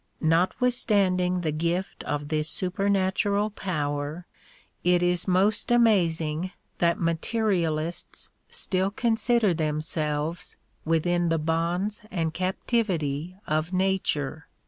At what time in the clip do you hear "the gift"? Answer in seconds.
1.41-2.03